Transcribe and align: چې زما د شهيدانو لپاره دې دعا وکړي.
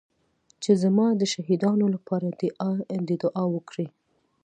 چې 0.63 0.71
زما 0.83 1.07
د 1.15 1.21
شهيدانو 1.33 1.85
لپاره 1.95 2.27
دې 3.07 3.15
دعا 3.23 3.43
وکړي. 3.55 3.87